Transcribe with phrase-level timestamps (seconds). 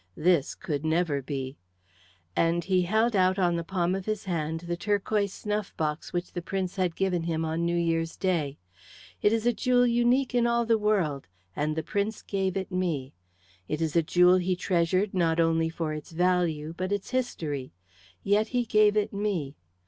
[0.17, 1.57] This could never be,"
[2.35, 6.33] and he held out on the palm of his hand the turquoise snuff box which
[6.33, 8.57] the Prince had given him on New Year's day.
[9.21, 13.13] "It is a jewel unique in all the world, and the Prince gave it me.
[13.67, 17.71] It is a jewel he treasured not only for its value, but its history.
[18.23, 19.55] Yet he gave it me.